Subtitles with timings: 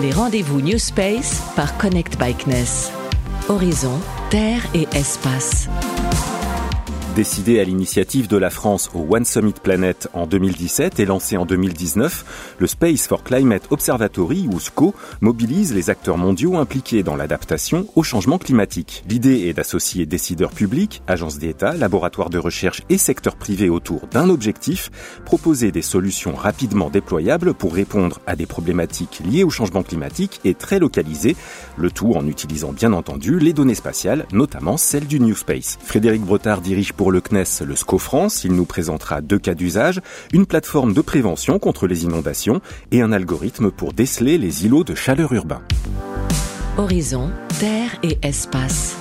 [0.00, 2.90] Les rendez-vous New Space par Connect by CNES.
[3.50, 5.68] Horizon, Terre et Espace.
[7.16, 11.44] Décidé à l'initiative de la France au One Summit Planet en 2017 et lancé en
[11.44, 17.88] 2019, le Space for Climate Observatory, ou SCO, mobilise les acteurs mondiaux impliqués dans l'adaptation
[17.96, 19.02] au changement climatique.
[19.08, 24.30] L'idée est d'associer décideurs publics, agences d'État, laboratoires de recherche et secteurs privés autour d'un
[24.30, 24.90] objectif,
[25.24, 30.54] proposer des solutions rapidement déployables pour répondre à des problématiques liées au changement climatique et
[30.54, 31.36] très localisées,
[31.76, 35.76] le tout en utilisant bien entendu les données spatiales, notamment celles du New Space.
[35.82, 38.44] Frédéric Brotard dirige pour le CNES le SCO France.
[38.44, 40.02] Il nous présentera deux cas d'usage,
[40.34, 42.60] une plateforme de prévention contre les inondations
[42.92, 45.62] et un algorithme pour déceler les îlots de chaleur urbains.
[46.76, 48.96] Horizon, Terre et Espace.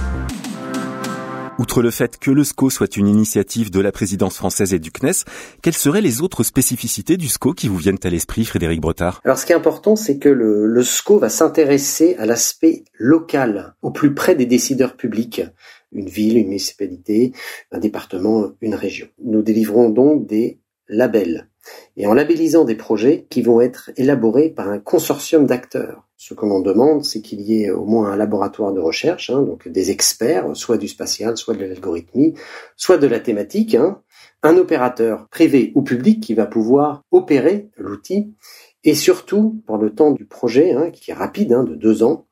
[1.58, 4.92] Outre le fait que le SCO soit une initiative de la présidence française et du
[4.92, 5.26] CNES,
[5.62, 9.38] quelles seraient les autres spécificités du SCO qui vous viennent à l'esprit, Frédéric Brotard Alors
[9.38, 13.92] ce qui est important, c'est que le, le SCO va s'intéresser à l'aspect local, au
[13.92, 15.42] plus près des décideurs publics
[15.92, 17.34] une ville, une municipalité,
[17.72, 19.08] un département, une région.
[19.24, 21.50] Nous délivrons donc des labels
[21.98, 26.08] et en labellisant des projets qui vont être élaborés par un consortium d'acteurs.
[26.18, 29.42] Ce que l'on demande, c'est qu'il y ait au moins un laboratoire de recherche, hein,
[29.42, 32.34] donc des experts, soit du spatial, soit de l'algorithmie,
[32.76, 34.02] soit de la thématique, hein,
[34.44, 38.34] un opérateur privé ou public qui va pouvoir opérer l'outil,
[38.84, 42.28] et surtout, pour le temps du projet, hein, qui est rapide, de deux ans,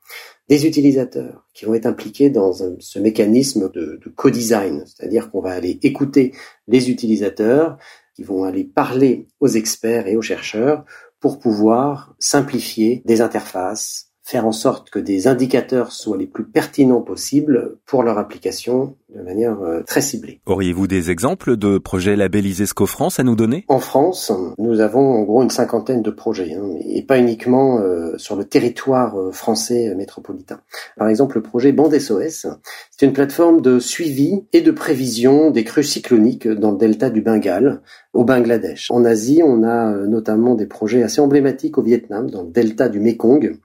[0.50, 5.52] des utilisateurs qui vont être impliqués dans ce mécanisme de, de co-design, c'est-à-dire qu'on va
[5.52, 6.34] aller écouter
[6.67, 7.78] les utilisateurs,
[8.16, 10.86] qui vont aller parler aux experts et aux chercheurs
[11.20, 17.02] pour pouvoir simplifier des interfaces, faire en sorte que des indicateurs soient les plus pertinents
[17.02, 20.40] possibles pour leur application de manière euh, très ciblée.
[20.46, 23.66] Auriez-vous des exemples de projets labellisés SCO-France à nous donner?
[23.68, 28.18] En France, nous avons en gros une cinquantaine de projets, hein, et pas uniquement euh,
[28.18, 30.59] sur le territoire euh, français métropolitain.
[30.98, 32.48] Par exemple, le projet Bande SOS,
[32.92, 37.22] c'est une plateforme de suivi et de prévision des crues cycloniques dans le delta du
[37.22, 37.81] Bengale,
[38.14, 38.91] au Bangladesh.
[38.91, 43.00] En Asie, on a notamment des projets assez emblématiques au Vietnam, dans le delta du
[43.00, 43.58] Mekong.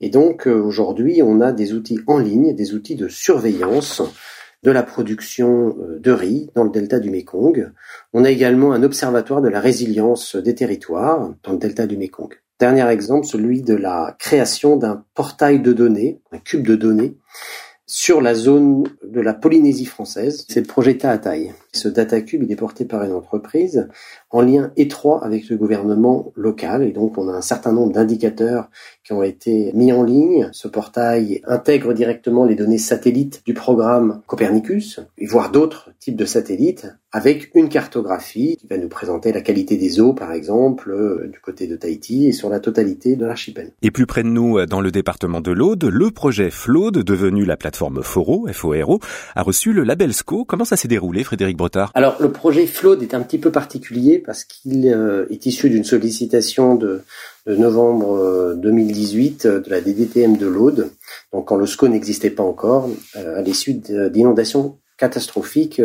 [0.00, 4.02] Et donc euh, aujourd'hui, on a des outils en ligne, des outils de surveillance
[4.62, 7.72] de la production euh, de riz dans le delta du Mekong.
[8.12, 12.34] On a également un observatoire de la résilience des territoires dans le delta du Mekong.
[12.58, 17.16] Dernier exemple, celui de la création d'un portail de données, un cube de données,
[17.86, 20.44] sur la zone de la Polynésie française.
[20.48, 21.52] C'est le projet Taataï.
[21.72, 23.88] Ce DataCube, il est porté par une entreprise
[24.30, 26.82] en lien étroit avec le gouvernement local.
[26.82, 28.68] Et donc, on a un certain nombre d'indicateurs
[29.04, 30.48] qui ont été mis en ligne.
[30.52, 36.88] Ce portail intègre directement les données satellites du programme Copernicus, voire d'autres types de satellites,
[37.12, 41.40] avec une cartographie qui va nous présenter la qualité des eaux, par exemple, euh, du
[41.40, 43.72] côté de Tahiti et sur la totalité de l'archipel.
[43.82, 47.44] Et plus près de nous, euh, dans le département de l'Aude, le projet FLOD, devenu
[47.44, 49.00] la plateforme FORO, FORO,
[49.34, 50.44] a reçu le label SCO.
[50.44, 51.56] Comment ça s'est déroulé, Frédéric
[51.94, 55.84] Alors, le projet FLOD est un petit peu particulier parce qu'il euh, est issu d'une
[55.84, 57.02] sollicitation de,
[57.46, 60.90] novembre 2018 euh, de la DDTM de l'Aude,
[61.32, 65.80] donc quand le SCO n'existait pas encore, euh, à l'issue d'inondations catastrophiques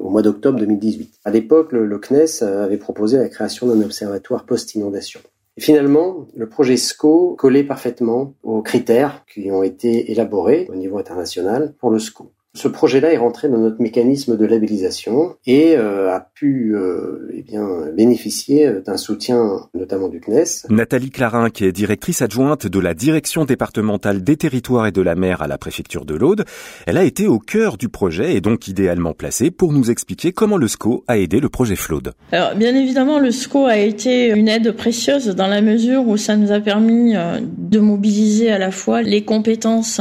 [0.00, 1.20] au mois d'octobre 2018.
[1.24, 5.20] À l'époque, le, CNES avait proposé la création d'un observatoire post-inondation.
[5.56, 11.74] finalement, le projet SCO collait parfaitement aux critères qui ont été élaborés au niveau international
[11.78, 12.32] pour le SCO.
[12.52, 17.42] Ce projet-là est rentré dans notre mécanisme de labellisation et euh, a pu euh, eh
[17.42, 17.64] bien,
[17.96, 20.66] bénéficier d'un soutien notamment du CNES.
[20.68, 25.14] Nathalie Clarin, qui est directrice adjointe de la direction départementale des territoires et de la
[25.14, 26.44] mer à la préfecture de l'Aude,
[26.86, 30.56] elle a été au cœur du projet et donc idéalement placée pour nous expliquer comment
[30.56, 32.14] le SCO a aidé le projet FLOD.
[32.32, 36.36] Alors bien évidemment, le SCO a été une aide précieuse dans la mesure où ça
[36.36, 40.00] nous a permis euh, de mobiliser à la fois les compétences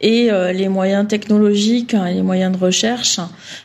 [0.00, 3.20] et euh, les moyens technologiques, hein, les moyens de recherche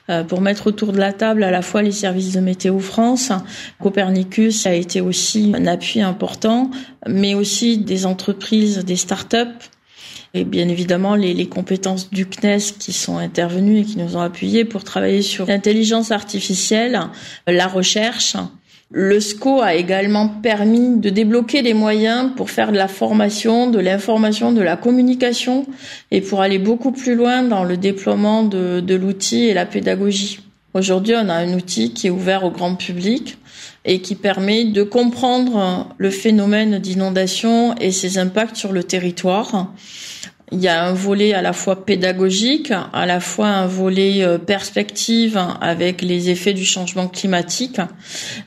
[0.09, 3.31] euh, pour mettre autour de la table à la fois les services de Météo France.
[3.79, 6.71] Copernicus a été aussi un appui important,
[7.07, 9.49] mais aussi des entreprises, des start-up
[10.35, 14.21] et bien évidemment les, les, compétences du CNES qui sont intervenues et qui nous ont
[14.21, 16.99] appuyés pour travailler sur l'intelligence artificielle,
[17.45, 18.35] la recherche
[18.91, 23.79] le SCO a également permis de débloquer des moyens pour faire de la formation, de
[23.79, 25.65] l'information, de la communication
[26.11, 30.41] et pour aller beaucoup plus loin dans le déploiement de, de l'outil et la pédagogie.
[30.73, 33.37] Aujourd'hui, on a un outil qui est ouvert au grand public
[33.85, 39.71] et qui permet de comprendre le phénomène d'inondation et ses impacts sur le territoire
[40.51, 44.37] Il y a un volet à la fois pédagogique, à la fois un volet euh,
[44.37, 47.79] perspective avec les effets du changement climatique,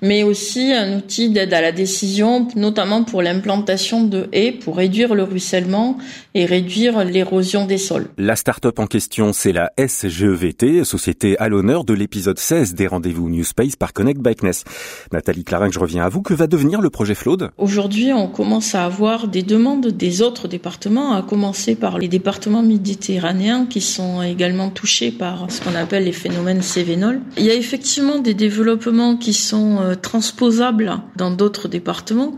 [0.03, 5.15] mais aussi un outil d'aide à la décision, notamment pour l'implantation de haies pour réduire
[5.15, 5.99] le ruissellement
[6.35, 8.09] et réduire l'érosion des sols.
[8.19, 13.29] La start-up en question, c'est la SGEVT, société à l'honneur de l'épisode 16 des rendez-vous
[13.29, 14.65] New Space par Connect Bikeness.
[15.13, 16.23] Nathalie Clarin, je reviens à vous.
[16.23, 20.49] Que va devenir le projet Flood Aujourd'hui, on commence à avoir des demandes des autres
[20.49, 26.05] départements, à commencer par les départements méditerranéens qui sont également touchés par ce qu'on appelle
[26.05, 27.21] les phénomènes cévénols.
[27.37, 32.33] Il y a effectivement des développements qui sont euh, transposables dans d'autres départements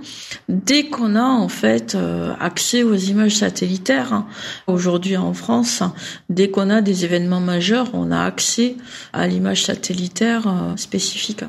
[0.49, 4.27] dès qu'on a en fait euh, accès aux images satellites Hein.
[4.67, 5.83] Aujourd'hui en France,
[6.29, 8.77] dès qu'on a des événements majeurs, on a accès
[9.13, 11.45] à l'image satellitaire euh, spécifique.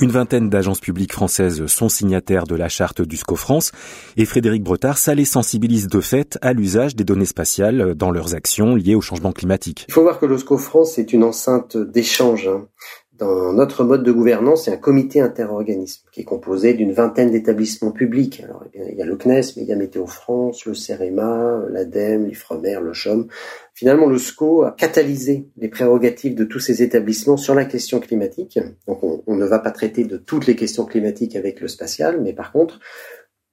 [0.00, 3.70] Une vingtaine d'agences publiques françaises sont signataires de la charte du SCO France
[4.16, 8.34] et Frédéric Bretard, ça les sensibilise de fait à l'usage des données spatiales dans leurs
[8.34, 9.84] actions liées au changement climatique.
[9.88, 12.66] Il faut voir que le SCO France est une enceinte d'échange hein.
[13.16, 17.92] Dans notre mode de gouvernance, a un comité interorganisme qui est composé d'une vingtaine d'établissements
[17.92, 18.42] publics.
[18.42, 21.66] Alors, eh il y a le CNES, mais il y a Météo France, le CEREMA,
[21.70, 23.28] l'ADEME, l'IFREMER, le CHOM.
[23.72, 28.58] Finalement, le SCO a catalysé les prérogatives de tous ces établissements sur la question climatique.
[28.88, 32.32] Donc, on, ne va pas traiter de toutes les questions climatiques avec le spatial, mais
[32.32, 32.80] par contre,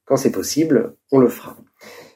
[0.06, 1.56] quand c'est possible, on le fera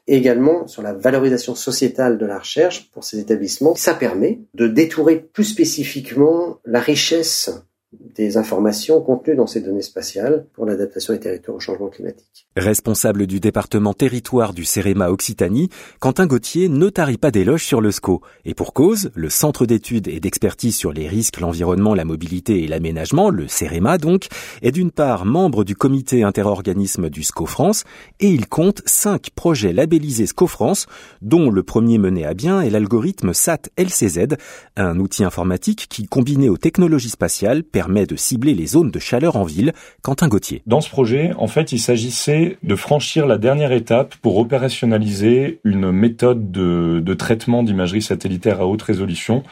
[0.07, 3.75] également sur la valorisation sociétale de la recherche pour ces établissements.
[3.75, 7.51] Ça permet de détourer plus spécifiquement la richesse
[7.93, 12.49] des informations contenues dans ces données spatiales pour l'adaptation des territoires au changement climatique.
[12.57, 15.69] Responsable du département territoire du CEREMA Occitanie,
[16.01, 18.23] Quentin Gauthier ne tarit pas d'éloges sur le SCO.
[18.45, 22.67] Et pour cause, le Centre d'études et d'expertise sur les risques, l'environnement, la mobilité et
[22.67, 24.27] l'aménagement, le CEREMA donc,
[24.63, 27.85] est d'une part membre du comité interorganisme du SCO France
[28.21, 30.87] et il compte cinq projets labellisés SCO France,
[31.23, 34.37] dont le premier mené à bien est l'algorithme SAT-LCZ,
[34.77, 39.37] un outil informatique qui, combiné aux technologies spatiales, permet de cibler les zones de chaleur
[39.37, 39.75] en ville.
[40.01, 40.63] Quentin Gauthier.
[40.65, 45.93] Dans ce projet, en fait, il s'agissait de franchir la dernière étape pour opérationnaliser une
[45.93, 49.43] méthode de, traitement d'imagerie satellitaire à haute résolution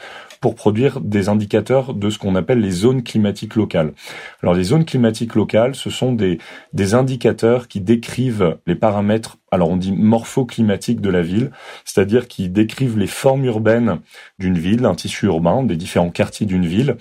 [0.41, 3.93] pour produire des indicateurs de ce qu'on appelle les zones climatiques locales.
[4.43, 6.38] Alors les zones climatiques locales, ce sont des,
[6.73, 11.50] des indicateurs qui décrivent les paramètres, alors on dit morphoclimatiques de la ville,
[11.87, 14.00] c'est-à-dire qui décrivent les formes urbaines
[14.38, 16.99] d'une ville, un tissu urbain, des différents quartiers d'une ville,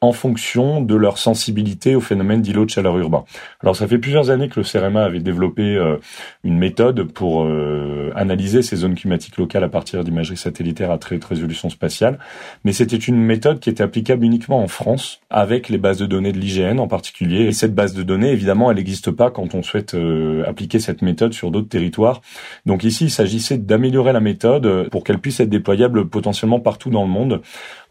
[0.00, 3.24] en fonction de leur sensibilité au phénomène d'îlot de chaleur urbain.
[3.62, 5.96] Alors ça fait plusieurs années que le CEREMA avait développé euh,
[6.44, 11.16] une méthode pour euh, analyser ces zones climatiques locales à partir d'imagerie satellitaire à très
[11.16, 12.18] haute résolution spatiale,
[12.64, 16.32] mais c'était une méthode qui était applicable uniquement en France, avec les bases de données
[16.32, 17.44] de l'IGN en particulier.
[17.44, 21.02] Et cette base de données, évidemment, elle n'existe pas quand on souhaite euh, appliquer cette
[21.02, 22.20] méthode sur d'autres territoires.
[22.66, 27.02] Donc ici, il s'agissait d'améliorer la méthode pour qu'elle puisse être déployable potentiellement partout dans
[27.02, 27.40] le monde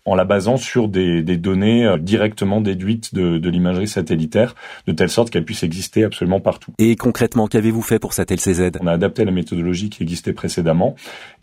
[0.06, 4.56] en la basant sur des, des données euh, directement déduites de, de l'imagerie satellitaire,
[4.88, 6.74] de telle sorte qu'elle puisse exister absolument partout.
[6.78, 10.96] Et concrètement, qu'avez-vous fait pour cette LCZ On a adapté la méthodologie qui existait précédemment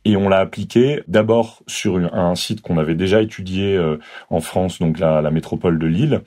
[0.05, 3.99] et on l'a appliquée d'abord sur un site qu'on avait déjà étudié euh,
[4.31, 6.23] en France, donc la, la métropole de Lille,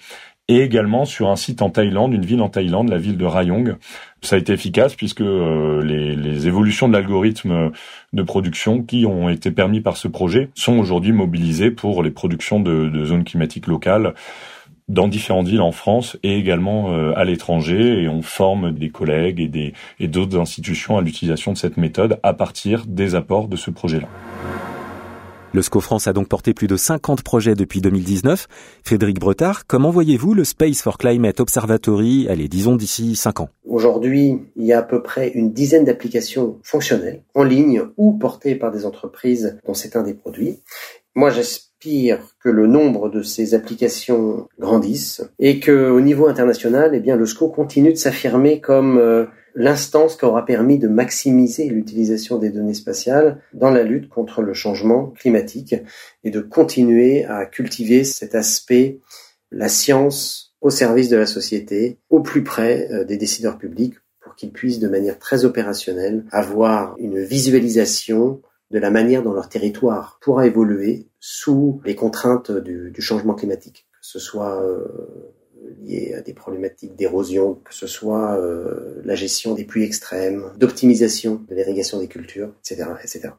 [0.47, 3.75] et également sur un site en Thaïlande, une ville en Thaïlande, la ville de Rayong.
[4.21, 7.71] Ça a été efficace puisque euh, les, évolutions de l'algorithme
[8.13, 12.59] de production qui ont été permis par ce projet sont aujourd'hui mobilisées pour les productions
[12.59, 14.13] de, de, zones climatiques locales
[14.87, 19.39] dans différentes villes en France et également euh, à l'étranger et on forme des collègues
[19.39, 23.55] et des et d'autres institutions à l'utilisation de cette méthode à partir des apports de
[23.55, 24.07] ce projet-là.
[25.55, 28.47] Le SCO France a donc porté plus de 50 projets depuis 2019.
[28.83, 34.41] Frédéric Bretard, comment voyez-vous le Space for Climate Observatory, allez, disons d'ici 5 ans Aujourd'hui,
[34.57, 38.69] il y a à peu près une dizaine d'applications fonctionnelles, en ligne ou portées par
[38.69, 40.59] des entreprises dont c'est un des produits.
[41.15, 46.99] Moi, j'aspire que le nombre de ces applications grandisse et que, au niveau international, eh
[46.99, 52.37] bien, le SCO continue de s'affirmer comme euh, l'instance qui aura permis de maximiser l'utilisation
[52.37, 55.75] des données spatiales dans la lutte contre le changement climatique
[56.23, 58.99] et de continuer à cultiver cet aspect,
[59.51, 64.35] la science au service de la société, au plus près euh, des décideurs publics pour
[64.35, 70.17] qu'ils puissent de manière très opérationnelle avoir une visualisation de la manière dont leur territoire
[70.21, 75.34] pourra évoluer sous les contraintes du, du changement climatique, que ce soit euh,
[75.83, 81.41] liées à des problématiques d'érosion, que ce soit euh, la gestion des pluies extrêmes, d'optimisation
[81.49, 83.29] de l'irrigation des cultures, etc., etc.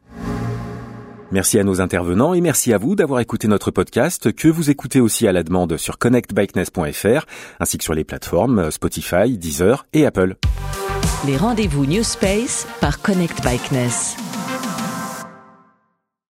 [1.32, 5.00] Merci à nos intervenants et merci à vous d'avoir écouté notre podcast que vous écoutez
[5.00, 7.26] aussi à la demande sur connectbikeness.fr
[7.58, 10.36] ainsi que sur les plateformes Spotify, Deezer et Apple.
[11.26, 14.16] Les rendez-vous New Space par Connect Bikeness.